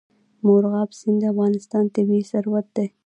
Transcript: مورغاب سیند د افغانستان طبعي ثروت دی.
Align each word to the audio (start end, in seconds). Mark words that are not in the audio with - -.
مورغاب 0.45 0.89
سیند 0.99 1.17
د 1.21 1.23
افغانستان 1.33 1.83
طبعي 1.95 2.21
ثروت 2.31 2.67
دی. 2.75 2.87